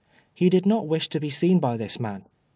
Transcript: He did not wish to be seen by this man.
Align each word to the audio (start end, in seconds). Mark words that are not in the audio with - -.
He 0.33 0.49
did 0.49 0.65
not 0.65 0.87
wish 0.87 1.09
to 1.09 1.19
be 1.19 1.29
seen 1.29 1.59
by 1.59 1.77
this 1.77 1.99
man. 1.99 2.25